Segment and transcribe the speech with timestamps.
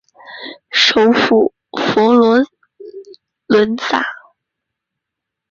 [0.71, 1.53] 首府
[1.93, 2.39] 佛罗
[3.45, 4.03] 伦萨。